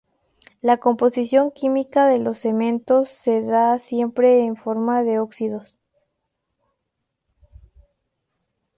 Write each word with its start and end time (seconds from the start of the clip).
La 0.63 0.77
composición 0.77 1.51
química 1.51 2.07
de 2.07 2.17
los 2.17 2.39
cementos 2.39 3.11
se 3.11 3.43
da 3.43 3.77
siempre 3.77 4.43
en 4.45 4.55
forma 4.55 5.03
de 5.03 5.19
óxidos. 5.19 5.77